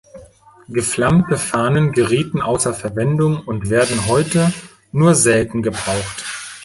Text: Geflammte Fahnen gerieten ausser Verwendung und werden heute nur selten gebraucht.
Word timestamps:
Geflammte 0.67 1.37
Fahnen 1.37 1.91
gerieten 1.91 2.41
ausser 2.41 2.73
Verwendung 2.73 3.37
und 3.39 3.69
werden 3.69 4.07
heute 4.07 4.51
nur 4.91 5.13
selten 5.13 5.61
gebraucht. 5.61 6.25